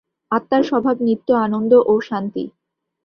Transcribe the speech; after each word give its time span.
আত্মার 0.31 0.63
স্বভাব 0.63 0.95
নিত্য 1.07 1.27
আনন্দ 1.45 1.71
ও 1.87 1.93
শান্তি। 2.01 2.43